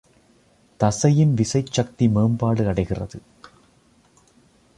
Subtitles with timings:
[0.79, 3.21] தசையின் விசைச் சக்தி மேம்பாடு அடைகிறது.